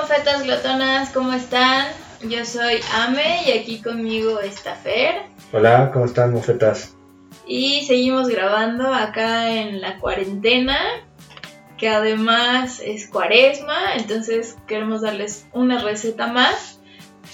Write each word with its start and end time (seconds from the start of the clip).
Mofetas 0.00 0.44
glotonas, 0.44 1.10
¿cómo 1.10 1.34
están? 1.34 1.88
Yo 2.22 2.46
soy 2.46 2.80
Ame 2.94 3.42
y 3.46 3.50
aquí 3.58 3.82
conmigo 3.82 4.40
está 4.40 4.74
Fer. 4.74 5.26
Hola, 5.52 5.90
¿cómo 5.92 6.06
están, 6.06 6.32
mofetas? 6.32 6.96
Y 7.46 7.84
seguimos 7.84 8.28
grabando 8.28 8.94
acá 8.94 9.50
en 9.50 9.82
la 9.82 9.98
cuarentena, 9.98 10.78
que 11.76 11.90
además 11.90 12.80
es 12.82 13.08
cuaresma, 13.08 13.94
entonces 13.94 14.56
queremos 14.66 15.02
darles 15.02 15.46
una 15.52 15.82
receta 15.82 16.28
más 16.28 16.80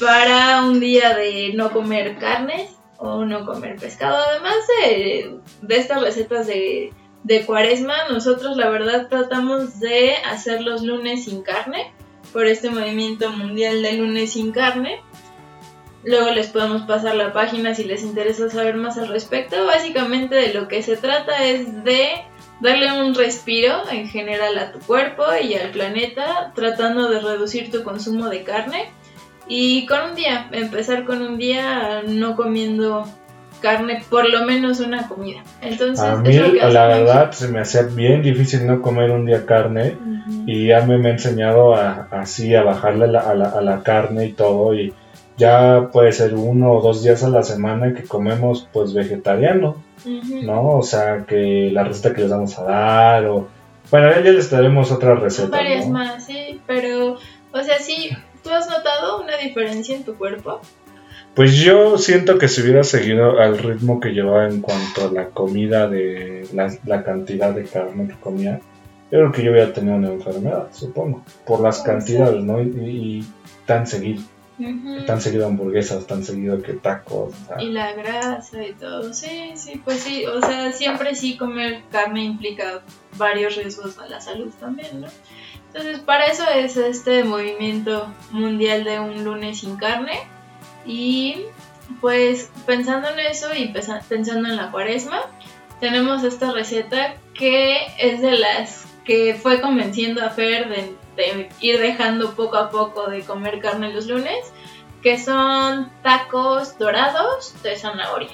para 0.01 0.65
un 0.65 0.81
día 0.81 1.15
de 1.15 1.53
no 1.55 1.71
comer 1.71 2.19
carne 2.19 2.69
o 2.99 3.25
no 3.25 3.47
comer 3.47 3.77
pescado. 3.77 4.17
Además 4.29 4.57
de, 4.83 5.39
de 5.63 5.77
estas 5.77 6.03
recetas 6.03 6.49
de, 6.49 6.93
de 7.23 7.47
cuaresma, 7.47 7.95
nosotros 8.11 8.57
la 8.57 8.69
verdad 8.71 9.07
tratamos 9.09 9.79
de 9.79 10.17
hacer 10.29 10.63
los 10.63 10.83
lunes 10.83 11.27
sin 11.27 11.43
carne 11.43 11.93
por 12.37 12.47
este 12.47 12.69
movimiento 12.69 13.33
mundial 13.33 13.81
de 13.81 13.95
lunes 13.95 14.35
sin 14.35 14.53
carne. 14.53 15.01
Luego 16.05 16.33
les 16.33 16.49
podemos 16.49 16.83
pasar 16.83 17.15
la 17.15 17.33
página 17.33 17.75
si 17.75 17.85
les 17.85 18.03
interesa 18.03 18.51
saber 18.51 18.77
más 18.77 18.99
al 18.99 19.09
respecto. 19.09 19.65
Básicamente 19.65 20.35
de 20.35 20.53
lo 20.53 20.69
que 20.69 20.83
se 20.83 20.99
trata 20.99 21.43
es 21.45 21.83
de 21.83 22.11
darle 22.61 22.93
un 22.93 23.15
respiro 23.15 23.89
en 23.91 24.07
general 24.07 24.59
a 24.59 24.71
tu 24.71 24.81
cuerpo 24.81 25.25
y 25.43 25.55
al 25.55 25.71
planeta, 25.71 26.53
tratando 26.55 27.09
de 27.09 27.21
reducir 27.21 27.71
tu 27.71 27.83
consumo 27.83 28.29
de 28.29 28.43
carne. 28.43 28.91
Y 29.49 29.87
con 29.87 30.11
un 30.11 30.15
día, 30.15 30.51
empezar 30.53 31.07
con 31.07 31.23
un 31.23 31.39
día 31.39 32.03
no 32.07 32.37
comiendo 32.37 33.07
carne, 33.61 34.03
por 34.11 34.29
lo 34.29 34.45
menos 34.47 34.81
una 34.81 35.09
comida. 35.09 35.43
Entonces, 35.63 36.05
A 36.05 36.15
es 36.15 36.19
mí, 36.21 36.35
lo 36.37 36.53
que 36.53 36.59
la 36.59 36.67
hacemos. 36.67 37.07
verdad, 37.09 37.33
se 37.33 37.49
me 37.49 37.61
hacía 37.61 37.83
bien 37.83 38.23
difícil 38.23 38.67
no 38.67 38.81
comer 38.83 39.11
un 39.11 39.27
día 39.27 39.45
carne 39.47 39.97
y 40.47 40.67
ya 40.69 40.81
me, 40.87 40.99
me 40.99 41.09
ha 41.11 41.13
enseñado 41.13 41.75
a, 41.75 42.09
así 42.11 42.55
a 42.55 42.63
bajarle 42.63 43.09
la- 43.09 43.21
a, 43.21 43.35
la, 43.35 43.49
a 43.51 43.61
la 43.61 43.83
carne 43.83 44.27
y 44.27 44.33
todo 44.33 44.75
y 44.75 44.93
ya 45.37 45.89
puede 45.93 46.13
ser 46.13 46.35
uno 46.35 46.73
o 46.73 46.81
dos 46.81 47.03
días 47.03 47.23
a 47.23 47.29
la 47.29 47.43
semana 47.43 47.93
que 47.95 48.05
comemos 48.05 48.69
pues 48.73 48.95
vegetariano. 48.95 49.77
¿no? 50.05 50.69
O 50.79 50.83
sea, 50.83 51.25
que 51.27 51.71
la 51.73 51.83
receta 51.85 52.15
que 52.15 52.21
les 52.23 52.31
vamos 52.31 52.57
a 52.59 52.63
dar 52.65 53.25
o... 53.27 53.49
Bueno, 53.91 54.11
ya, 54.11 54.21
ya 54.21 54.31
les 54.33 54.51
daremos 54.51 54.91
otra 54.93 55.15
receta, 55.15 55.49
Varias 55.49 55.87
¿no? 55.87 55.93
más, 55.95 56.25
sí, 56.25 56.61
pero, 56.67 57.15
o 57.53 57.63
sea, 57.63 57.79
sí, 57.79 58.11
¿tú 58.43 58.51
has 58.51 58.69
notado 58.69 59.21
una 59.23 59.37
diferencia 59.37 59.95
en 59.97 60.05
tu 60.05 60.15
cuerpo? 60.17 60.61
Pues 61.37 61.55
yo 61.57 61.99
siento 61.99 62.39
que 62.39 62.49
si 62.49 62.63
hubiera 62.63 62.83
seguido 62.83 63.39
al 63.39 63.59
ritmo 63.59 64.01
que 64.01 64.09
llevaba 64.09 64.49
en 64.49 64.63
cuanto 64.63 65.07
a 65.07 65.13
la 65.13 65.29
comida 65.29 65.87
de 65.87 66.49
la, 66.55 66.75
la 66.87 67.05
cantidad 67.05 67.53
de 67.53 67.65
carne 67.65 68.09
que 68.09 68.15
comía, 68.15 68.59
yo 69.11 69.19
creo 69.19 69.33
que 69.33 69.45
yo 69.45 69.51
hubiera 69.53 69.71
tenido 69.71 69.97
una 69.97 70.09
enfermedad, 70.09 70.69
supongo, 70.73 71.23
por 71.45 71.61
las 71.61 71.81
Puede 71.81 71.99
cantidades, 71.99 72.43
¿no? 72.43 72.63
Y, 72.63 72.67
y 72.67 73.27
tan 73.67 73.87
seguido, 73.87 74.23
tan 75.07 75.21
seguido 75.21 75.47
hamburguesas, 75.47 76.07
tan 76.07 76.25
seguido 76.25 76.63
que 76.63 76.73
tacos. 76.73 77.35
Y 77.59 77.67
la 77.67 77.93
grasa 77.93 78.65
y 78.65 78.73
todo, 78.73 79.13
sí, 79.13 79.53
sí, 79.57 79.79
pues 79.85 80.01
sí, 80.01 80.25
o 80.25 80.41
sea, 80.41 80.73
siempre 80.73 81.15
sí 81.15 81.37
comer 81.37 81.83
carne 81.93 82.25
implica 82.25 82.81
varios 83.19 83.57
riesgos 83.57 83.99
a 83.99 84.09
la 84.09 84.23
salud 84.23 84.51
también, 84.59 85.03
¿no? 85.03 85.09
Entonces, 85.67 85.99
para 85.99 86.29
eso 86.29 86.45
es 86.49 86.79
este 86.79 87.25
movimiento 87.25 88.11
mundial 88.31 88.85
de 88.85 89.01
un 89.01 89.23
lunes 89.23 89.59
sin 89.59 89.77
carne 89.77 90.19
y 90.87 91.47
pues 92.01 92.51
pensando 92.67 93.09
en 93.09 93.19
eso 93.21 93.55
y 93.55 93.69
pensando 93.69 94.49
en 94.49 94.57
la 94.57 94.71
cuaresma, 94.71 95.21
tenemos 95.81 96.25
esta 96.25 96.53
receta 96.53 97.15
que 97.35 97.87
es 97.99 98.21
de 98.21 98.33
las 98.33 98.87
que 99.05 99.35
fue 99.35 99.61
convenciendo 99.61 100.25
a 100.25 100.31
Fer 100.31 100.69
de, 100.69 100.95
de 101.17 101.49
ir 101.61 101.81
dejando 101.81 102.35
poco 102.35 102.57
a 102.57 102.71
poco 102.71 103.09
de 103.09 103.23
comer 103.23 103.61
carne 103.61 103.93
los 103.93 104.07
lunes 104.07 104.53
que 105.03 105.19
son 105.19 105.91
tacos 106.03 106.79
dorados 106.79 107.55
de 107.63 107.77
zanahoria. 107.77 108.31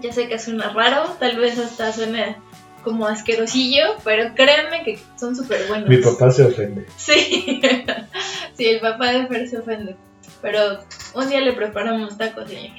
Ya 0.00 0.12
sé 0.12 0.28
que 0.28 0.38
suena 0.38 0.70
raro, 0.70 1.04
tal 1.18 1.38
vez 1.38 1.58
hasta 1.58 1.92
suene 1.92 2.36
como 2.82 3.06
asquerosillo, 3.06 3.96
pero 4.04 4.34
créanme 4.34 4.84
que 4.84 4.98
son 5.18 5.36
súper 5.36 5.66
buenos. 5.68 5.88
mi 5.88 5.98
papá 5.98 6.30
se 6.30 6.46
ofende. 6.46 6.86
Sí, 6.96 7.60
sí, 8.54 8.64
el 8.66 8.80
papá 8.80 9.12
de 9.12 9.26
Fer 9.26 9.48
se 9.48 9.58
ofende. 9.58 9.96
Pero 10.42 10.78
un 11.14 11.28
día 11.28 11.40
le 11.40 11.52
preparamos 11.52 12.16
tacos, 12.16 12.48
señor. 12.50 12.76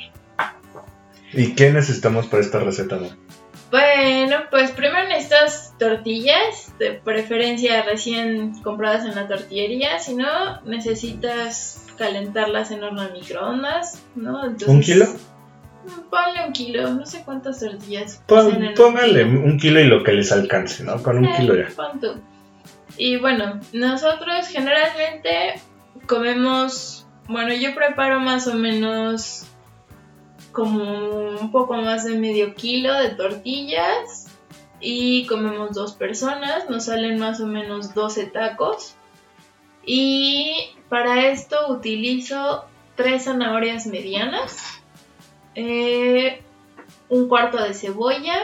¿Y 1.33 1.53
qué 1.55 1.71
necesitamos 1.71 2.27
para 2.27 2.41
esta 2.41 2.59
receta, 2.59 2.95
no? 2.97 3.09
Bueno, 3.71 4.37
pues 4.49 4.71
primero 4.71 5.07
necesitas 5.07 5.75
tortillas, 5.77 6.73
de 6.79 6.93
preferencia 6.93 7.83
recién 7.83 8.59
compradas 8.63 9.05
en 9.05 9.13
la 9.15 9.27
tortillería, 9.27 9.99
si 9.99 10.15
no, 10.15 10.59
necesitas 10.61 11.85
calentarlas 11.97 12.71
en 12.71 12.83
horno 12.83 13.03
de 13.03 13.11
microondas, 13.11 14.01
¿no? 14.15 14.43
Entonces, 14.43 14.67
¿Un 14.69 14.81
kilo? 14.81 15.05
Ponle 16.09 16.45
un 16.47 16.53
kilo, 16.53 16.89
no 16.93 17.05
sé 17.05 17.21
cuántas 17.23 17.59
tortillas. 17.59 18.23
Pon- 18.25 18.47
un 18.63 18.73
póngale 18.73 19.23
kilo. 19.25 19.39
un 19.41 19.57
kilo 19.59 19.79
y 19.79 19.83
lo 19.85 20.03
que 20.03 20.13
les 20.13 20.31
alcance, 20.31 20.83
¿no? 20.83 21.03
Con 21.03 21.19
un 21.19 21.25
Eh, 21.25 21.33
kilo 21.37 21.55
ya. 21.55 21.67
pon 21.75 21.99
tú. 21.99 22.15
Y 22.97 23.17
bueno, 23.17 23.59
nosotros 23.71 24.47
generalmente 24.47 25.61
comemos, 26.07 26.98
bueno, 27.29 27.53
yo 27.53 27.75
preparo 27.75 28.19
más 28.19 28.47
o 28.47 28.55
menos 28.55 29.45
como 30.51 31.37
un 31.39 31.51
poco 31.51 31.75
más 31.75 32.03
de 32.03 32.17
medio 32.17 32.55
kilo 32.55 32.91
de 32.95 33.09
tortillas 33.09 34.27
y 34.81 35.27
comemos 35.27 35.75
dos 35.75 35.93
personas, 35.93 36.67
nos 36.69 36.85
salen 36.85 37.19
más 37.19 37.39
o 37.39 37.45
menos 37.45 37.93
12 37.93 38.25
tacos. 38.25 38.95
Y 39.85 40.71
para 40.89 41.27
esto 41.27 41.71
utilizo 41.71 42.65
tres 42.95 43.25
zanahorias 43.25 43.85
medianas, 43.85 44.81
eh, 45.53 46.41
un 47.09 47.29
cuarto 47.29 47.63
de 47.63 47.75
cebolla 47.75 48.39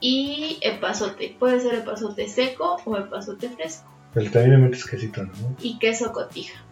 y 0.00 0.58
epazote. 0.62 1.36
Puede 1.38 1.60
ser 1.60 1.74
epazote 1.74 2.28
seco 2.28 2.78
o 2.82 2.96
epazote 2.96 3.50
fresco. 3.50 3.90
Pero 4.14 4.30
también 4.30 4.52
le 4.52 4.66
metes 4.66 4.86
quesito, 4.86 5.22
¿no? 5.22 5.32
Y 5.60 5.78
queso 5.78 6.12
cotija. 6.12 6.64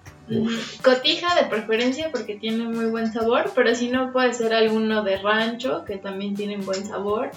Cotija 0.83 1.35
de 1.35 1.49
preferencia 1.49 2.11
porque 2.13 2.37
tiene 2.37 2.65
muy 2.65 2.87
buen 2.87 3.13
sabor, 3.13 3.51
pero 3.55 3.75
si 3.75 3.89
no 3.89 4.13
puede 4.13 4.33
ser 4.35 4.53
alguno 4.55 5.03
de 5.03 5.17
rancho 5.19 5.85
que 5.85 5.97
también 5.97 6.35
tienen 6.35 6.65
buen 6.65 6.85
sabor. 6.87 7.31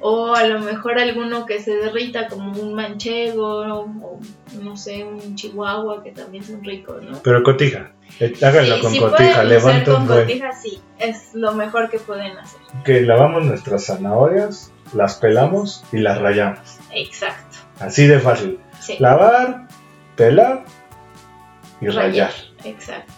O 0.00 0.34
a 0.34 0.44
lo 0.46 0.58
mejor 0.58 0.98
alguno 0.98 1.46
que 1.46 1.60
se 1.62 1.76
derrita 1.76 2.26
como 2.28 2.52
un 2.60 2.74
manchego 2.74 3.60
o 3.62 4.20
no 4.60 4.76
sé, 4.76 5.02
un 5.04 5.34
chihuahua 5.34 6.02
que 6.02 6.10
también 6.10 6.44
son 6.44 6.62
ricos, 6.62 7.02
¿no? 7.02 7.18
Pero 7.22 7.42
cotija. 7.42 7.92
Eh, 8.20 8.34
Háganlo 8.42 8.74
Sí, 8.76 8.80
con 8.82 8.92
si 8.92 8.98
cotija, 8.98 9.44
levanta 9.44 9.92
con 9.92 10.02
un 10.02 10.08
buen. 10.08 10.20
cotija, 10.26 10.52
sí, 10.52 10.78
es 10.98 11.30
lo 11.34 11.52
mejor 11.52 11.88
que 11.88 11.98
pueden 11.98 12.36
hacer. 12.36 12.60
que 12.84 13.00
lavamos 13.00 13.44
nuestras 13.46 13.86
zanahorias, 13.86 14.72
las 14.92 15.14
pelamos 15.14 15.84
y 15.90 15.98
las 15.98 16.18
rayamos. 16.20 16.78
Exacto. 16.92 17.58
Así 17.80 18.06
de 18.06 18.18
fácil. 18.20 18.58
Sí. 18.80 18.96
Lavar, 18.98 19.68
pelar 20.16 20.64
y 21.84 21.88
Rayar. 21.94 22.32
Exacto. 22.64 23.12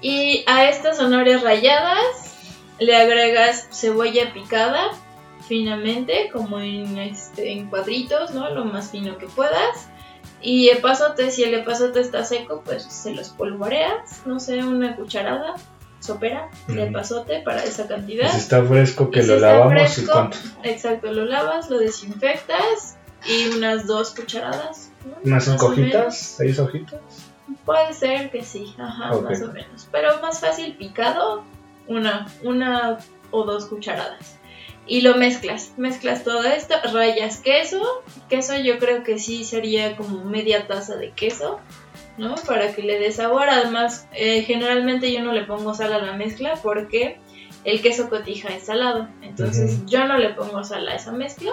Y 0.00 0.44
a 0.46 0.68
estas 0.68 0.98
zanahorias 0.98 1.42
ralladas 1.42 2.34
le 2.78 2.94
agregas 2.94 3.68
cebolla 3.72 4.32
picada 4.32 4.90
finamente, 5.48 6.30
como 6.32 6.60
en, 6.60 6.98
este, 6.98 7.52
en 7.52 7.68
cuadritos, 7.68 8.32
¿no? 8.32 8.50
Lo 8.50 8.64
más 8.64 8.90
fino 8.90 9.18
que 9.18 9.26
puedas. 9.26 9.88
Y 10.40 10.68
epazote, 10.68 11.30
si 11.32 11.42
el 11.42 11.54
epazote 11.54 12.00
está 12.00 12.24
seco, 12.24 12.62
pues 12.64 12.84
se 12.84 13.12
los 13.12 13.30
polvoreas, 13.30 14.22
no 14.24 14.38
sé, 14.38 14.62
una 14.62 14.94
cucharada 14.94 15.54
sopera 16.00 16.48
de 16.68 16.74
Ujú. 16.74 16.82
epazote 16.82 17.40
para 17.40 17.64
esa 17.64 17.88
cantidad. 17.88 18.30
si 18.30 18.38
está 18.38 18.62
fresco, 18.62 19.10
que 19.10 19.20
Y 19.20 19.26
lo 19.26 19.40
lavamos 19.40 19.98
y 19.98 20.06
cuánto. 20.06 20.38
Exacto, 20.62 21.10
lo 21.12 21.24
lavas, 21.24 21.70
lo 21.70 21.78
desinfectas 21.78 22.96
y 23.26 23.48
unas 23.56 23.88
dos 23.88 24.10
cucharadas. 24.14 24.92
¿no? 25.04 25.16
Unas 25.24 25.44
cinco 25.44 25.66
hojitas, 25.66 26.16
seis 26.36 26.58
hojitas. 26.60 27.00
Puede 27.64 27.92
ser 27.94 28.30
que 28.30 28.44
sí, 28.44 28.74
ajá, 28.78 29.12
más 29.20 29.42
o 29.42 29.52
menos. 29.52 29.88
Pero 29.90 30.20
más 30.20 30.40
fácil 30.40 30.74
picado, 30.76 31.44
una, 31.86 32.26
una 32.42 32.98
o 33.30 33.44
dos 33.44 33.66
cucharadas. 33.66 34.38
y 34.86 35.02
lo 35.02 35.16
mezclas. 35.16 35.72
Mezclas 35.76 36.24
todo 36.24 36.42
esto, 36.44 36.74
rayas 36.92 37.38
queso. 37.40 38.02
Queso 38.28 38.56
yo 38.56 38.78
creo 38.78 39.04
que 39.04 39.18
sí 39.18 39.44
sería 39.44 39.96
como 39.96 40.24
media 40.24 40.66
taza 40.66 40.96
de 40.96 41.10
queso, 41.10 41.60
¿no? 42.16 42.34
Para 42.46 42.72
que 42.74 42.82
le 42.82 42.98
dé 42.98 43.12
sabor. 43.12 43.50
Además, 43.50 44.08
eh, 44.12 44.42
generalmente 44.42 45.12
yo 45.12 45.22
no 45.22 45.32
le 45.32 45.44
pongo 45.44 45.74
sal 45.74 45.92
a 45.92 45.98
la 45.98 46.14
mezcla 46.14 46.54
porque 46.62 47.20
el 47.64 47.82
queso 47.82 48.08
cotija 48.08 48.48
es 48.48 48.64
salado. 48.64 49.08
Entonces 49.20 49.84
yo 49.84 50.06
no 50.06 50.16
le 50.16 50.30
pongo 50.30 50.64
sal 50.64 50.88
a 50.88 50.94
esa 50.94 51.12
mezcla. 51.12 51.52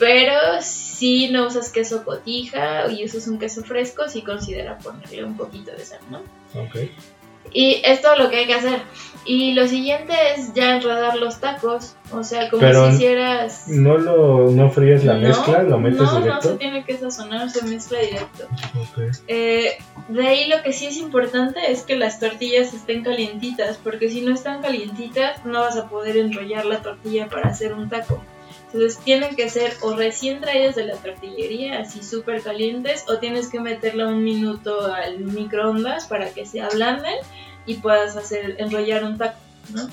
Pero 0.00 0.34
si 0.62 1.28
no 1.28 1.46
usas 1.46 1.70
queso 1.70 2.04
cotija 2.04 2.90
y 2.90 3.04
usas 3.04 3.28
un 3.28 3.38
queso 3.38 3.62
fresco, 3.62 4.08
sí 4.08 4.22
considera 4.22 4.78
ponerle 4.78 5.24
un 5.24 5.36
poquito 5.36 5.70
de 5.72 5.84
sal, 5.84 6.00
¿no? 6.10 6.20
Ok. 6.58 6.76
Y 7.52 7.82
es 7.84 8.00
todo 8.00 8.16
lo 8.16 8.30
que 8.30 8.36
hay 8.36 8.46
que 8.46 8.54
hacer. 8.54 8.80
Y 9.24 9.52
lo 9.52 9.68
siguiente 9.68 10.14
es 10.36 10.54
ya 10.54 10.76
enredar 10.76 11.16
los 11.16 11.40
tacos. 11.40 11.96
O 12.12 12.22
sea, 12.22 12.48
como 12.48 12.60
Pero 12.60 12.88
si 12.88 12.94
hicieras. 12.94 13.68
¿No 13.68 13.98
lo 13.98 14.50
no 14.50 14.70
fríes 14.70 15.04
la 15.04 15.14
No, 15.14 15.28
mezcla? 15.28 15.62
¿Lo 15.64 15.78
metes 15.78 16.00
no, 16.00 16.20
directo? 16.20 16.48
No, 16.48 16.52
se 16.52 16.58
tiene 16.58 16.84
que 16.84 16.96
sazonar, 16.96 17.50
se 17.50 17.66
mezcla 17.66 17.98
directo. 17.98 18.44
Ok. 18.80 19.14
Eh, 19.28 19.78
de 20.08 20.26
ahí 20.26 20.48
lo 20.48 20.62
que 20.62 20.72
sí 20.72 20.86
es 20.86 20.96
importante 20.96 21.70
es 21.70 21.82
que 21.82 21.96
las 21.96 22.20
tortillas 22.20 22.72
estén 22.72 23.02
calientitas, 23.02 23.78
porque 23.78 24.08
si 24.08 24.22
no 24.22 24.32
están 24.32 24.62
calientitas 24.62 25.44
no 25.44 25.60
vas 25.60 25.76
a 25.76 25.88
poder 25.88 26.16
enrollar 26.16 26.64
la 26.64 26.80
tortilla 26.80 27.28
para 27.28 27.50
hacer 27.50 27.74
un 27.74 27.88
taco. 27.90 28.22
Entonces 28.66 28.98
tienen 28.98 29.36
que 29.36 29.48
ser 29.48 29.76
o 29.82 29.94
recién 29.94 30.40
traídas 30.40 30.76
de 30.76 30.86
la 30.86 30.96
tortillería, 30.96 31.80
así 31.80 32.02
súper 32.02 32.42
calientes, 32.42 33.04
o 33.08 33.18
tienes 33.18 33.48
que 33.48 33.60
meterla 33.60 34.08
un 34.08 34.22
minuto 34.22 34.92
al 34.92 35.18
microondas 35.20 36.06
para 36.06 36.30
que 36.30 36.46
se 36.46 36.60
ablanden 36.60 37.16
y 37.66 37.74
puedas 37.74 38.16
hacer 38.16 38.56
enrollar 38.58 39.04
un 39.04 39.18
taco, 39.18 39.38
¿no? 39.74 39.88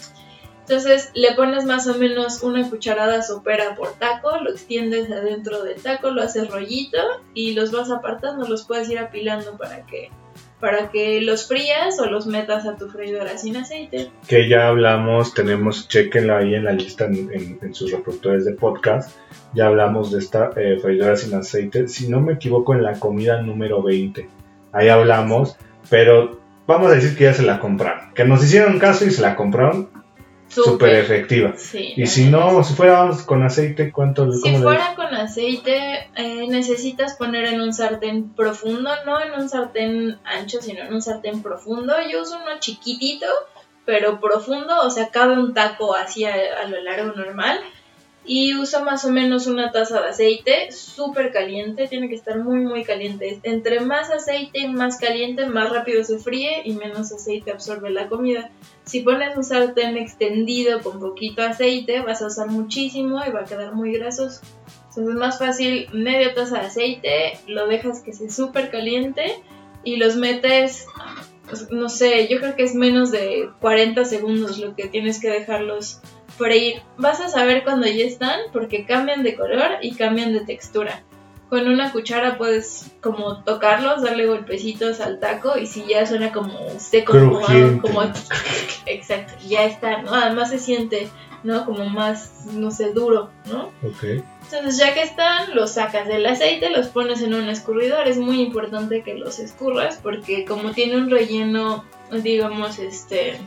Entonces 0.62 1.12
le 1.14 1.34
pones 1.34 1.64
más 1.64 1.88
o 1.88 1.94
menos 1.94 2.44
una 2.44 2.70
cucharada 2.70 3.22
sopera 3.22 3.74
por 3.76 3.94
taco, 3.94 4.38
lo 4.42 4.52
extiendes 4.52 5.10
adentro 5.10 5.64
del 5.64 5.82
taco, 5.82 6.10
lo 6.10 6.22
haces 6.22 6.50
rollito 6.50 6.98
y 7.34 7.54
los 7.54 7.72
vas 7.72 7.90
apartando, 7.90 8.46
los 8.46 8.66
puedes 8.66 8.90
ir 8.90 9.00
apilando 9.00 9.56
para 9.56 9.86
que 9.86 10.12
para 10.60 10.90
que 10.90 11.22
los 11.22 11.48
frías 11.48 12.00
o 12.00 12.08
los 12.08 12.26
metas 12.26 12.66
a 12.66 12.76
tu 12.76 12.88
freidora 12.90 13.38
sin 13.38 13.58
aceite. 13.58 14.10
Que 14.28 14.50
ya 14.50 14.68
hablamos, 14.68 15.34
tenemos, 15.34 15.88
chequenla 15.88 16.40
ahí 16.40 16.56
en 16.56 16.66
la 16.66 16.72
lista 16.74 17.06
en, 17.06 17.60
en- 17.62 17.74
sus 17.76 17.92
reproductores 17.92 18.44
de 18.46 18.54
podcast. 18.54 19.16
Ya 19.54 19.68
hablamos 19.68 20.12
de 20.12 20.20
esta 20.20 20.52
eh, 20.56 20.80
freidora 20.82 21.16
sin 21.16 21.36
aceite. 21.36 21.88
Si 21.88 22.10
no 22.10 22.22
me 22.22 22.34
equivoco, 22.34 22.74
en 22.74 22.84
la 22.84 23.00
comida 23.00 23.42
número 23.42 23.84
20. 23.84 24.28
Ahí 24.74 24.90
hablamos, 24.90 25.56
pero 25.90 26.40
vamos 26.66 26.92
a 26.92 26.96
decir 26.96 27.16
que 27.18 27.26
ya 27.26 27.34
se 27.34 27.44
la 27.44 27.60
compraron. 27.60 28.14
Que 28.14 28.26
nos 28.26 28.44
hicieron 28.44 28.80
caso 28.80 29.06
y 29.06 29.12
se 29.12 29.22
la 29.22 29.36
compraron 29.36 29.90
súper 30.48 30.96
efectiva. 30.96 31.54
Sí, 31.58 31.94
Y 31.96 32.08
si 32.08 32.26
no, 32.26 32.64
si 32.64 32.74
fuéramos 32.74 33.24
con 33.24 33.44
aceite, 33.44 33.92
¿cuánto 33.92 34.32
Si 34.32 34.56
fuera 34.56 34.96
con 34.96 35.14
aceite, 35.14 36.10
eh, 36.16 36.48
necesitas 36.48 37.16
poner 37.16 37.46
en 37.46 37.62
un 37.62 37.74
sartén 37.74 38.30
profundo, 38.34 38.90
no 39.06 39.22
en 39.22 39.34
un 39.40 39.50
sartén 39.50 40.20
ancho, 40.24 40.62
sino 40.62 40.84
en 40.84 40.94
un 40.94 41.02
sartén 41.02 41.42
profundo. 41.42 41.94
Yo 42.12 42.22
uso 42.22 42.38
uno 42.38 42.60
chiquitito, 42.60 43.28
pero 43.86 44.20
profundo, 44.20 44.80
o 44.82 44.90
sea, 44.90 45.10
cabe 45.10 45.34
un 45.34 45.54
taco 45.54 45.96
así 45.96 46.26
a, 46.26 46.34
a 46.64 46.68
lo 46.68 46.82
largo 46.82 47.14
normal. 47.14 47.60
Y 48.30 48.56
uso 48.56 48.84
más 48.84 49.06
o 49.06 49.12
menos 49.12 49.48
una 49.48 49.72
taza 49.72 50.02
de 50.02 50.10
aceite, 50.10 50.72
súper 50.74 51.32
caliente, 51.32 51.88
tiene 51.88 52.10
que 52.10 52.16
estar 52.16 52.38
muy, 52.40 52.60
muy 52.60 52.84
caliente. 52.84 53.40
Entre 53.44 53.80
más 53.80 54.12
aceite 54.12 54.60
y 54.60 54.68
más 54.68 54.98
caliente, 55.00 55.46
más 55.46 55.72
rápido 55.72 56.04
se 56.04 56.20
fríe 56.20 56.62
y 56.66 56.74
menos 56.74 57.14
aceite 57.14 57.52
absorbe 57.52 57.90
la 57.90 58.10
comida. 58.10 58.52
Si 58.84 59.00
pones 59.00 59.38
un 59.38 59.46
sartén 59.46 59.96
extendido 59.96 60.82
con 60.82 61.00
poquito 61.00 61.42
aceite, 61.42 62.02
vas 62.02 62.22
a 62.22 62.28
usar 62.28 62.48
muchísimo 62.48 63.22
y 63.26 63.32
va 63.32 63.42
a 63.42 63.46
quedar 63.46 63.74
muy 63.74 63.94
grasoso. 63.94 64.42
Entonces 64.90 65.08
es 65.08 65.16
más 65.16 65.40
fácil 65.40 65.88
media 65.94 66.34
taza 66.34 66.60
de 66.60 66.68
aceite, 66.68 67.40
lo 67.48 67.68
dejas 67.68 68.02
que 68.02 68.12
se 68.12 68.30
súper 68.30 68.70
caliente 68.72 69.42
y 69.84 69.98
los 69.98 70.18
metes, 70.18 70.86
pues, 71.48 71.72
no 71.72 71.88
sé, 71.88 72.28
yo 72.28 72.40
creo 72.40 72.56
que 72.56 72.64
es 72.64 72.76
menos 72.76 73.12
de 73.12 73.50
40 73.62 74.04
segundos 74.04 74.58
lo 74.58 74.76
que 74.76 74.88
tienes 74.88 75.22
que 75.22 75.30
dejarlos 75.30 76.02
freír. 76.38 76.82
Vas 76.98 77.20
a 77.20 77.30
saber 77.30 77.64
cuando 77.64 77.88
ya 77.88 78.06
están 78.06 78.40
porque 78.54 78.86
cambian 78.86 79.24
de 79.24 79.36
color 79.36 79.78
y 79.82 79.96
cambian 79.96 80.34
de 80.34 80.42
textura. 80.42 81.04
Con 81.50 81.68
una 81.68 81.94
cuchara 81.94 82.38
puedes 82.38 82.92
como 83.02 83.44
tocarlos, 83.44 84.02
darle 84.02 84.26
golpecitos 84.26 85.00
al 85.00 85.20
taco 85.20 85.58
y 85.58 85.66
si 85.66 85.86
ya 85.86 86.06
suena 86.06 86.34
como 86.34 86.54
seco, 86.78 87.14
como, 87.14 87.42
exacto, 88.86 89.34
ya 89.48 89.64
está, 89.64 90.02
¿no? 90.02 90.14
Además 90.14 90.50
se 90.50 90.60
siente, 90.60 91.08
¿no? 91.44 91.66
Como 91.66 91.86
más, 91.86 92.48
no 92.52 92.70
sé, 92.70 92.92
duro, 92.92 93.30
¿no? 93.46 93.72
Ok. 93.82 94.24
Entonces 94.44 94.78
ya 94.78 94.94
que 94.94 95.04
están, 95.04 95.56
los 95.56 95.72
sacas 95.72 96.08
del 96.08 96.26
aceite, 96.26 96.70
los 96.70 96.88
pones 96.88 97.22
en 97.22 97.34
un 97.34 97.48
escurridor. 97.48 98.08
Es 98.08 98.18
muy 98.18 98.42
importante 98.42 99.04
que 99.04 99.14
los 99.14 99.40
escurras 99.40 100.00
porque 100.04 100.44
como 100.44 100.72
tiene 100.72 100.98
un 100.98 101.10
relleno, 101.10 101.86
digamos, 102.12 102.80
este... 102.80 103.40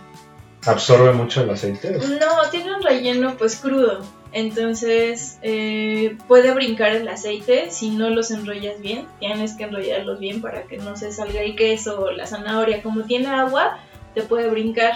¿Absorbe 0.67 1.13
mucho 1.13 1.43
el 1.43 1.51
aceite? 1.51 1.99
No, 1.99 2.51
tiene 2.51 2.75
un 2.75 2.83
relleno 2.83 3.37
pues 3.37 3.57
crudo. 3.57 4.01
Entonces 4.33 5.39
eh, 5.43 6.17
puede 6.29 6.53
brincar 6.53 6.93
el 6.93 7.09
aceite 7.09 7.71
si 7.71 7.91
no 7.91 8.11
los 8.11 8.31
enrollas 8.31 8.81
bien. 8.81 9.07
Tienes 9.19 9.55
que 9.55 9.65
enrollarlos 9.65 10.21
bien 10.21 10.41
para 10.41 10.65
que 10.65 10.77
no 10.77 10.97
se 10.97 11.13
salga 11.13 11.41
el 11.41 11.57
queso 11.57 12.01
o 12.03 12.11
la 12.11 12.27
zanahoria. 12.27 12.83
Como 12.83 13.05
tiene 13.05 13.29
agua, 13.29 13.79
te 14.15 14.23
puede 14.23 14.49
brincar. 14.49 14.95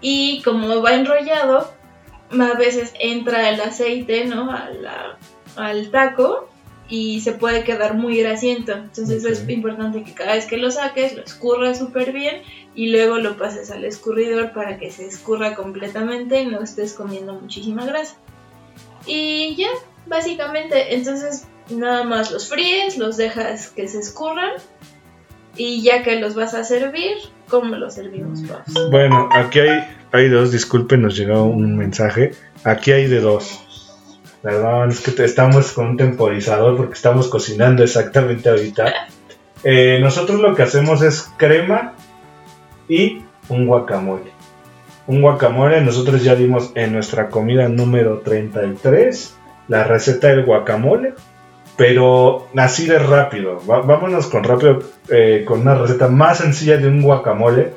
Y 0.00 0.40
como 0.42 0.82
va 0.82 0.94
enrollado, 0.94 1.72
a 2.30 2.58
veces 2.58 2.92
entra 3.00 3.50
el 3.50 3.60
aceite, 3.60 4.24
¿no? 4.24 4.50
Al 5.56 5.90
taco 5.90 6.48
y 6.88 7.20
se 7.20 7.32
puede 7.32 7.64
quedar 7.64 7.94
muy 7.94 8.18
grasiento. 8.18 8.72
Entonces 8.72 9.24
es 9.24 9.48
importante 9.48 10.04
que 10.04 10.14
cada 10.14 10.34
vez 10.34 10.46
que 10.46 10.56
lo 10.56 10.70
saques, 10.70 11.14
lo 11.14 11.22
escurras 11.22 11.78
súper 11.78 12.12
bien 12.12 12.42
y 12.74 12.90
luego 12.90 13.18
lo 13.18 13.36
pases 13.36 13.70
al 13.70 13.84
escurridor 13.84 14.52
para 14.52 14.78
que 14.78 14.90
se 14.90 15.06
escurra 15.06 15.54
completamente 15.54 16.42
y 16.42 16.46
no 16.46 16.62
estés 16.62 16.92
comiendo 16.92 17.34
muchísima 17.34 17.84
grasa. 17.84 18.16
Y 19.06 19.56
ya, 19.56 19.68
básicamente, 20.06 20.94
entonces 20.94 21.46
nada 21.70 22.04
más 22.04 22.30
los 22.30 22.48
fríes, 22.48 22.96
los 22.96 23.16
dejas 23.16 23.68
que 23.68 23.88
se 23.88 23.98
escurran 23.98 24.52
y 25.56 25.82
ya 25.82 26.02
que 26.02 26.20
los 26.20 26.34
vas 26.34 26.54
a 26.54 26.64
servir, 26.64 27.16
¿cómo 27.48 27.76
los 27.76 27.94
servimos? 27.94 28.40
Bueno, 28.90 29.28
aquí 29.32 29.60
hay, 29.60 29.84
hay 30.12 30.28
dos, 30.28 30.52
disculpen, 30.52 31.02
nos 31.02 31.16
llegó 31.16 31.44
un 31.44 31.76
mensaje. 31.76 32.32
Aquí 32.64 32.92
hay 32.92 33.06
de 33.06 33.20
dos. 33.20 33.65
Perdón, 34.42 34.90
es 34.90 35.00
que 35.00 35.24
estamos 35.24 35.72
con 35.72 35.88
un 35.88 35.96
temporizador 35.96 36.76
porque 36.76 36.94
estamos 36.94 37.28
cocinando 37.28 37.82
exactamente 37.82 38.48
ahorita. 38.48 39.08
Eh, 39.64 39.98
nosotros 40.00 40.40
lo 40.40 40.54
que 40.54 40.62
hacemos 40.62 41.02
es 41.02 41.32
crema 41.36 41.94
y 42.88 43.22
un 43.48 43.66
guacamole. 43.66 44.30
Un 45.06 45.22
guacamole, 45.22 45.80
nosotros 45.80 46.22
ya 46.22 46.34
dimos 46.34 46.72
en 46.74 46.92
nuestra 46.92 47.28
comida 47.28 47.68
número 47.68 48.20
33 48.20 49.36
la 49.68 49.84
receta 49.84 50.28
del 50.28 50.44
guacamole, 50.44 51.14
pero 51.76 52.48
así 52.56 52.86
de 52.86 52.98
rápido. 52.98 53.60
Vámonos 53.66 54.26
con 54.28 54.44
rápido, 54.44 54.80
eh, 55.08 55.44
con 55.46 55.60
una 55.60 55.74
receta 55.74 56.08
más 56.08 56.38
sencilla 56.38 56.76
de 56.76 56.88
un 56.88 57.02
guacamole. 57.02 57.72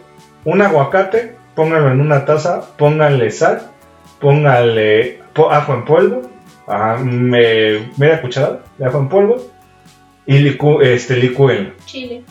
Un 0.45 0.62
aguacate, 0.62 1.36
pónganlo 1.55 1.91
en 1.91 2.01
una 2.01 2.25
taza, 2.25 2.62
pónganle 2.77 3.31
sal, 3.31 3.72
pónganle 4.19 5.19
ajo 5.50 5.74
en 5.74 5.86
polvo, 5.86 6.22
ah, 6.69 6.97
me- 7.03 7.89
media 7.97 8.21
cucharada 8.21 8.61
de 8.77 8.85
ajo 8.85 8.99
en 8.99 9.09
polvo 9.09 9.38
y 10.25 10.38
licu, 10.39 10.79
este, 10.81 11.15
licúenlo. 11.17 11.71
Chile. 11.85 12.23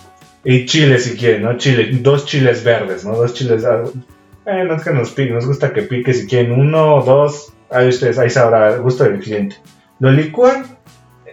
Y 0.45 0.65
chile 0.67 0.99
si 0.99 1.17
quieren, 1.17 1.43
¿no? 1.43 1.57
Chile, 1.59 1.89
dos 2.01 2.25
chiles 2.25 2.63
verdes, 2.65 3.05
¿no? 3.05 3.17
Dos 3.17 3.35
chiles. 3.35 3.65
ah, 3.65 3.83
Eh, 4.47 4.65
no 4.65 4.77
es 4.77 4.83
que 4.83 4.91
nos 4.93 5.11
pique, 5.11 5.31
nos 5.33 5.47
gusta 5.47 5.73
que 5.75 5.83
pique 5.83 6.15
si 6.15 6.27
quieren 6.27 6.53
uno 6.53 6.95
o 6.97 7.03
dos. 7.03 7.53
Ahí 7.71 7.89
ustedes, 7.89 8.19
ahí 8.19 8.31
sabrá, 8.31 8.73
el 8.75 8.81
gusto 8.81 9.05
del 9.05 9.19
cliente. 9.21 9.57
Lo 9.99 10.11
licúan 10.11 10.65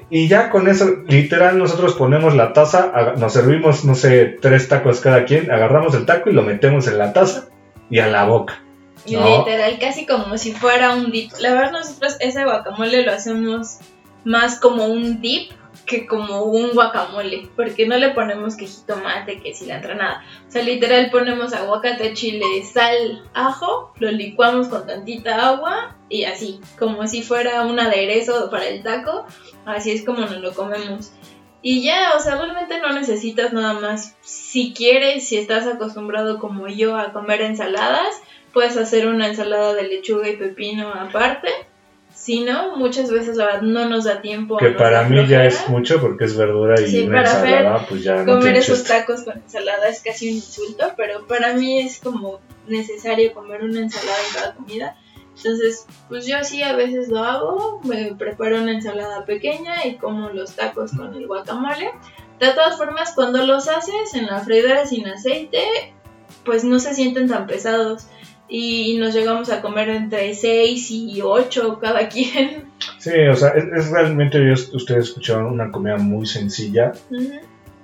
y 0.09 0.27
ya 0.27 0.49
con 0.49 0.67
eso, 0.67 1.03
literal, 1.07 1.57
nosotros 1.57 1.93
ponemos 1.93 2.35
la 2.35 2.51
taza, 2.51 2.91
nos 3.17 3.31
servimos, 3.31 3.85
no 3.85 3.95
sé, 3.95 4.35
tres 4.41 4.67
tacos 4.67 4.99
cada 4.99 5.23
quien, 5.25 5.49
agarramos 5.49 5.95
el 5.95 6.05
taco 6.05 6.29
y 6.29 6.33
lo 6.33 6.41
metemos 6.43 6.87
en 6.87 6.97
la 6.97 7.13
taza 7.13 7.45
y 7.89 7.99
a 7.99 8.07
la 8.07 8.25
boca. 8.25 8.61
No. 9.07 9.37
literal, 9.37 9.77
casi 9.79 10.05
como 10.05 10.37
si 10.37 10.53
fuera 10.53 10.95
un 10.95 11.11
dip. 11.11 11.31
La 11.39 11.53
verdad, 11.53 11.71
nosotros 11.71 12.17
ese 12.19 12.43
guacamole 12.43 13.03
lo 13.03 13.11
hacemos 13.11 13.79
más 14.23 14.59
como 14.59 14.85
un 14.85 15.21
dip 15.21 15.51
que 15.85 16.07
como 16.07 16.43
un 16.43 16.71
guacamole. 16.71 17.49
Porque 17.55 17.85
no 17.85 17.97
le 17.97 18.09
ponemos 18.09 18.55
que 18.55 18.67
jitomate, 18.67 19.39
que 19.41 19.53
cilantro, 19.53 19.95
nada. 19.95 20.23
O 20.47 20.51
sea, 20.51 20.63
literal 20.63 21.09
ponemos 21.11 21.53
aguacate, 21.53 22.13
chile, 22.13 22.45
sal, 22.63 23.23
ajo, 23.33 23.93
lo 23.99 24.11
licuamos 24.11 24.67
con 24.67 24.87
tantita 24.87 25.49
agua 25.49 25.95
y 26.09 26.23
así. 26.23 26.59
Como 26.79 27.07
si 27.07 27.21
fuera 27.21 27.61
un 27.63 27.79
aderezo 27.79 28.49
para 28.49 28.67
el 28.67 28.83
taco. 28.83 29.25
Así 29.65 29.91
es 29.91 30.03
como 30.03 30.21
nos 30.21 30.37
lo 30.37 30.53
comemos. 30.53 31.11
Y 31.61 31.81
ya, 31.81 32.13
o 32.15 32.19
sea, 32.19 32.35
realmente 32.35 32.79
no 32.79 32.93
necesitas 32.93 33.51
nada 33.51 33.73
más. 33.73 34.15
Si 34.21 34.71
quieres, 34.73 35.27
si 35.27 35.37
estás 35.37 35.65
acostumbrado 35.65 36.37
como 36.37 36.67
yo 36.67 36.95
a 36.95 37.11
comer 37.11 37.41
ensaladas, 37.41 38.21
puedes 38.55 38.75
hacer 38.75 39.05
una 39.05 39.27
ensalada 39.27 39.75
de 39.75 39.83
lechuga 39.83 40.27
y 40.27 40.37
pepino 40.37 40.91
aparte 40.91 41.49
sí, 42.25 42.43
¿no? 42.43 42.75
Muchas 42.75 43.11
veces 43.11 43.35
la 43.35 43.45
verdad 43.45 43.61
no 43.61 43.87
nos 43.87 44.05
da 44.05 44.21
tiempo. 44.21 44.57
Que 44.57 44.69
para 44.69 45.03
mí 45.03 45.27
ya 45.27 45.45
es 45.45 45.69
mucho 45.69 46.01
porque 46.01 46.25
es 46.25 46.35
verdura 46.35 46.73
y 46.81 46.87
Sí, 46.87 47.03
una 47.03 47.23
para 47.23 47.39
ensalada, 47.39 47.85
pues 47.87 48.03
ya 48.03 48.25
Comer 48.25 48.55
esos 48.55 48.83
tacos 48.83 49.23
con 49.23 49.35
ensalada 49.35 49.87
es 49.89 50.01
casi 50.01 50.29
un 50.29 50.35
insulto, 50.37 50.93
pero 50.97 51.27
para 51.27 51.53
mí 51.53 51.81
es 51.81 51.99
como 51.99 52.39
necesario 52.67 53.31
comer 53.33 53.63
una 53.63 53.81
ensalada 53.81 54.17
en 54.27 54.33
cada 54.33 54.55
comida. 54.55 54.97
Entonces, 55.37 55.85
pues 56.07 56.25
yo 56.25 56.37
sí 56.43 56.63
a 56.63 56.75
veces 56.75 57.09
lo 57.09 57.19
hago, 57.19 57.81
me 57.83 58.15
preparo 58.15 58.61
una 58.61 58.71
ensalada 58.71 59.25
pequeña 59.25 59.85
y 59.85 59.97
como 59.97 60.29
los 60.29 60.55
tacos 60.55 60.93
con 60.93 61.13
el 61.13 61.27
guacamole. 61.27 61.91
De 62.39 62.47
todas 62.49 62.77
formas, 62.77 63.13
cuando 63.13 63.45
los 63.45 63.67
haces 63.67 64.15
en 64.15 64.25
la 64.27 64.39
freidora 64.39 64.87
sin 64.87 65.07
aceite, 65.07 65.93
pues 66.43 66.63
no 66.63 66.79
se 66.79 66.95
sienten 66.95 67.27
tan 67.27 67.45
pesados. 67.45 68.07
Y 68.47 68.97
nos 68.97 69.13
llegamos 69.15 69.49
a 69.49 69.61
comer 69.61 69.89
entre 69.89 70.33
6 70.35 70.91
y 70.91 71.21
8 71.21 71.79
cada 71.81 72.07
quien. 72.09 72.71
Sí, 72.99 73.11
o 73.31 73.35
sea, 73.35 73.49
es, 73.49 73.63
es 73.65 73.89
realmente, 73.91 74.51
ustedes 74.51 75.05
escucharon 75.09 75.45
una 75.47 75.71
comida 75.71 75.97
muy 75.97 76.25
sencilla. 76.27 76.91
Y 77.11 77.31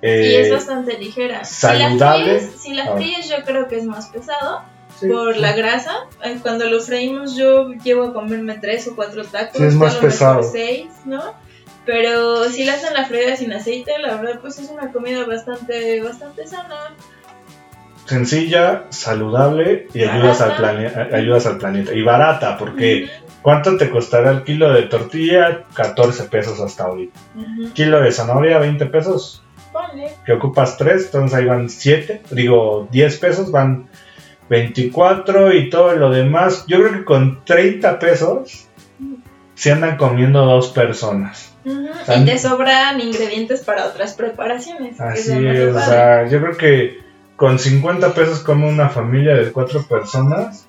Eh, 0.03 0.41
es 0.41 0.51
bastante 0.51 0.97
ligera. 0.97 1.43
saludable. 1.43 2.39
Si 2.39 2.45
la 2.45 2.45
fríes, 2.49 2.61
si 2.61 2.73
la 2.73 2.83
Ah. 2.85 2.95
fríes 2.95 3.29
yo 3.29 3.43
creo 3.45 3.67
que 3.67 3.77
es 3.77 3.85
más 3.85 4.07
pesado. 4.09 4.61
sí, 4.99 5.07
por 5.07 5.33
sí. 5.35 5.39
la 5.39 5.53
grasa. 5.53 5.95
Eh, 6.23 6.37
Cuando 6.41 6.65
lo 6.69 6.79
freímos 6.81 7.35
yo 7.35 7.69
llevo 7.83 8.05
a 8.05 8.13
comerme 8.13 8.55
tres 8.59 8.87
o 8.87 8.95
cuatro 8.95 9.23
tacos. 9.25 9.57
Sí, 9.57 9.63
es 9.63 9.73
más 9.75 9.95
pesado. 9.95 10.43
seis, 10.43 10.87
¿no? 11.05 11.33
Pero 11.85 12.45
si 12.49 12.63
la 12.65 12.73
hacen 12.73 12.93
la 12.93 13.05
freída 13.05 13.35
sin 13.35 13.51
aceite, 13.53 13.93
la 13.99 14.15
verdad 14.15 14.39
pues 14.41 14.59
es 14.59 14.69
una 14.69 14.91
comida 14.91 15.25
bastante, 15.25 16.01
bastante 16.01 16.45
sana. 16.45 16.95
Sencilla, 18.11 18.83
saludable 18.89 19.87
y 19.93 20.03
ayudas 20.03 20.41
al, 20.41 20.49
Barata. 20.49 20.57
plane- 21.07 21.15
ayudas 21.15 21.45
al 21.45 21.57
planeta. 21.59 21.93
Y 21.93 22.01
barata, 22.03 22.57
porque 22.57 23.09
¿cuánto 23.41 23.77
te 23.77 23.89
costará 23.89 24.31
el 24.31 24.43
kilo 24.43 24.73
de 24.73 24.81
tortilla? 24.81 25.63
14 25.73 26.25
pesos 26.25 26.59
hasta 26.59 26.83
ahorita. 26.83 27.17
Ujú. 27.37 27.71
Kilo 27.71 28.01
de 28.01 28.11
zanahoria, 28.11 28.57
20 28.59 28.85
pesos. 28.87 29.41
Ponle. 29.71 30.11
Que 30.25 30.33
ocupas 30.33 30.75
3, 30.75 31.05
entonces 31.05 31.37
ahí 31.37 31.45
van 31.45 31.69
7. 31.69 32.21
Digo, 32.31 32.89
10 32.91 33.17
pesos, 33.19 33.49
van 33.49 33.87
24 34.49 35.53
y 35.53 35.69
todo 35.69 35.95
lo 35.95 36.09
demás. 36.09 36.65
Yo 36.67 36.79
creo 36.79 36.91
que 36.91 37.05
con 37.05 37.45
30 37.45 37.97
pesos 37.97 38.67
se 39.55 39.71
andan 39.71 39.95
comiendo 39.95 40.45
dos 40.45 40.67
personas. 40.71 41.53
Y 41.63 42.25
te 42.25 42.37
sobran 42.39 42.99
ingredientes 42.99 43.61
para 43.61 43.85
otras 43.85 44.15
preparaciones. 44.15 44.99
Así 44.99 45.31
es, 45.47 45.73
o 45.73 45.79
sea, 45.79 46.27
yo 46.27 46.41
creo 46.41 46.57
que 46.57 47.00
con 47.41 47.57
50 47.57 48.13
pesos 48.13 48.41
come 48.41 48.69
una 48.69 48.89
familia 48.89 49.33
de 49.33 49.51
cuatro 49.51 49.81
personas 49.81 50.67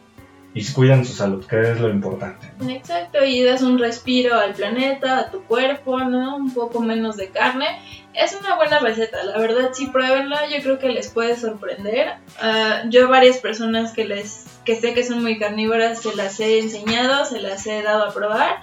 y 0.55 0.65
cuidan 0.73 1.05
su 1.05 1.13
salud, 1.13 1.45
que 1.45 1.61
es 1.61 1.79
lo 1.79 1.91
importante. 1.91 2.51
Exacto, 2.67 3.23
y 3.23 3.43
das 3.43 3.61
un 3.61 3.79
respiro 3.79 4.37
al 4.37 4.55
planeta, 4.55 5.19
a 5.19 5.31
tu 5.31 5.43
cuerpo, 5.43 5.99
¿no? 5.99 6.35
Un 6.35 6.55
poco 6.55 6.81
menos 6.81 7.19
de 7.19 7.29
carne. 7.29 7.67
Es 8.15 8.35
una 8.41 8.57
buena 8.57 8.79
receta, 8.79 9.23
la 9.23 9.37
verdad, 9.37 9.73
sí 9.75 9.89
pruébenla, 9.89 10.49
yo 10.49 10.63
creo 10.63 10.79
que 10.79 10.89
les 10.89 11.11
puede 11.11 11.37
sorprender. 11.37 12.15
Ah, 12.41 12.85
yo 12.89 13.07
varias 13.07 13.37
personas 13.37 13.93
que 13.93 14.07
les 14.07 14.47
que 14.65 14.75
sé 14.77 14.95
que 14.95 15.05
son 15.05 15.23
muy 15.23 15.39
carnívoras 15.39 16.01
se 16.01 16.17
las 16.17 16.41
he 16.41 16.59
enseñado, 16.59 17.27
se 17.27 17.39
las 17.39 17.67
he 17.67 17.83
dado 17.83 18.07
a 18.07 18.15
probar 18.15 18.63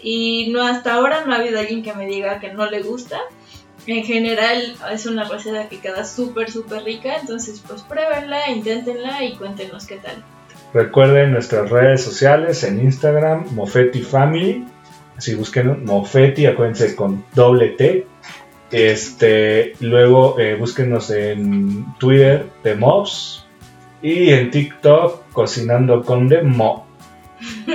y 0.00 0.50
no 0.52 0.62
hasta 0.62 0.94
ahora 0.94 1.24
no 1.24 1.32
ha 1.32 1.38
habido 1.38 1.58
alguien 1.58 1.82
que 1.82 1.92
me 1.92 2.06
diga 2.06 2.38
que 2.38 2.52
no 2.52 2.70
le 2.70 2.82
gusta. 2.82 3.18
En 3.88 4.04
general 4.04 4.76
es 4.92 5.06
una 5.06 5.24
receta 5.24 5.66
que 5.70 5.80
queda 5.80 6.04
súper 6.04 6.50
súper 6.50 6.84
rica, 6.84 7.16
entonces 7.18 7.64
pues 7.66 7.80
pruébenla, 7.80 8.50
inténtenla 8.50 9.24
y 9.24 9.34
cuéntenos 9.34 9.86
qué 9.86 9.96
tal. 9.96 10.22
Recuerden 10.74 11.32
nuestras 11.32 11.70
redes 11.70 12.04
sociales 12.04 12.62
en 12.64 12.80
Instagram, 12.82 13.46
Mofetti 13.54 14.02
Family. 14.02 14.66
Así 15.16 15.34
busquen 15.34 15.86
Mofetti, 15.86 16.44
acuérdense 16.44 16.94
con 16.94 17.24
doble 17.34 17.70
T. 17.70 18.06
Este, 18.70 19.72
luego 19.80 20.38
eh, 20.38 20.56
búsquenos 20.56 21.10
en 21.10 21.86
Twitter 21.98 22.44
de 22.62 22.74
Mobs 22.74 23.46
y 24.02 24.28
en 24.28 24.50
TikTok 24.50 25.32
Cocinando 25.32 26.04
con 26.04 26.28
The 26.28 26.42
Mo. 26.42 26.87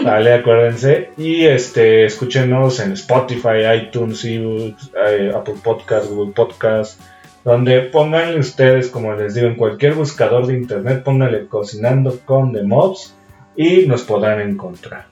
Vale, 0.02 0.34
acuérdense. 0.34 1.12
Y 1.18 1.46
este, 1.46 2.06
escúchenos 2.06 2.80
en 2.80 2.94
Spotify, 2.94 3.66
iTunes, 3.82 4.26
ebooks, 4.26 4.92
eh, 5.08 5.32
Apple 5.36 5.56
Podcast, 5.64 6.10
Google 6.10 6.34
Podcast. 6.34 7.00
Donde 7.44 7.82
pónganle 7.82 8.40
ustedes, 8.40 8.90
como 8.90 9.14
les 9.14 9.36
digo, 9.36 9.48
en 9.48 9.56
cualquier 9.56 9.94
buscador 9.94 10.48
de 10.48 10.54
internet, 10.56 11.04
pónganle 11.04 11.48
cocinando 11.48 12.18
con 12.26 12.54
The 12.54 12.64
Mobs 12.64 13.14
y 13.56 13.86
nos 13.86 14.04
podrán 14.04 14.40
encontrar. 14.42 15.08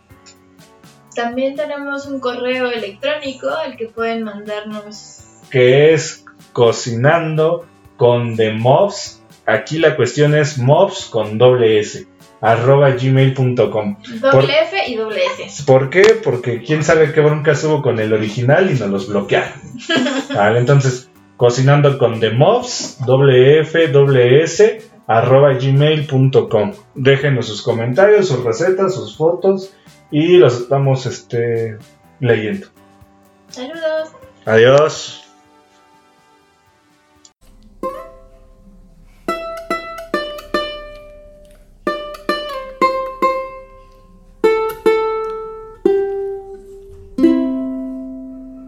También 1.13 1.55
tenemos 1.55 2.05
un 2.05 2.21
correo 2.21 2.71
electrónico 2.71 3.49
al 3.49 3.75
que 3.75 3.87
pueden 3.87 4.23
mandarnos 4.23 5.41
Que 5.49 5.93
es 5.93 6.23
cocinando 6.53 7.65
con 7.97 8.37
The 8.37 8.53
Mobs. 8.53 9.20
Aquí 9.51 9.79
la 9.79 9.95
cuestión 9.95 10.35
es 10.35 10.57
mobs 10.57 11.05
con 11.05 11.37
doble 11.37 11.79
S, 11.79 12.07
arroba 12.39 12.91
gmail.com. 12.91 13.97
doble 14.21 14.53
F 14.63 14.77
y 14.87 14.95
doble 14.95 15.21
S. 15.45 15.63
¿Por 15.65 15.89
qué? 15.89 16.19
Porque 16.23 16.61
quién 16.61 16.83
sabe 16.83 17.11
qué 17.11 17.21
broncas 17.21 17.63
hubo 17.63 17.81
con 17.81 17.99
el 17.99 18.13
original 18.13 18.71
y 18.71 18.79
nos 18.79 18.89
los 18.89 19.07
bloquearon. 19.09 19.59
Vale, 20.35 20.59
entonces, 20.59 21.09
cocinando 21.37 21.97
con 21.97 22.19
The 22.19 22.31
Mobs, 22.31 22.97
doble 23.05 23.59
F, 23.59 23.87
doble 23.89 24.43
S, 24.43 24.81
arroba 25.07 25.53
gmail.com. 25.53 26.73
Déjenos 26.95 27.47
sus 27.47 27.61
comentarios, 27.61 28.27
sus 28.27 28.43
recetas, 28.43 28.95
sus 28.95 29.17
fotos 29.17 29.73
y 30.09 30.37
los 30.37 30.61
estamos 30.61 31.05
este, 31.05 31.77
leyendo. 32.19 32.67
Saludos. 33.49 34.09
Adiós. 34.45 35.20